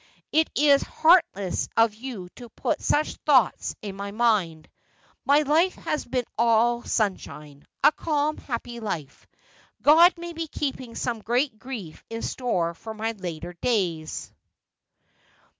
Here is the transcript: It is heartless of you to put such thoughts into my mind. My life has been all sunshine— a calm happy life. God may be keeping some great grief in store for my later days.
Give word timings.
It 0.31 0.49
is 0.55 0.81
heartless 0.81 1.69
of 1.77 1.93
you 1.93 2.27
to 2.29 2.49
put 2.49 2.81
such 2.81 3.17
thoughts 3.17 3.75
into 3.83 3.93
my 3.95 4.09
mind. 4.09 4.67
My 5.25 5.43
life 5.43 5.75
has 5.75 6.05
been 6.05 6.23
all 6.39 6.81
sunshine— 6.81 7.67
a 7.83 7.91
calm 7.91 8.37
happy 8.37 8.79
life. 8.79 9.27
God 9.83 10.13
may 10.17 10.33
be 10.33 10.47
keeping 10.47 10.95
some 10.95 11.19
great 11.21 11.59
grief 11.59 12.03
in 12.09 12.23
store 12.23 12.73
for 12.73 12.95
my 12.95 13.11
later 13.11 13.53
days. 13.61 14.31